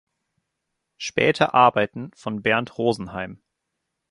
Späte 0.97 1.53
Arbeiten 1.53 2.09
von 2.15 2.41
Bernd 2.41 2.75
Rosenheim“. 2.79 3.39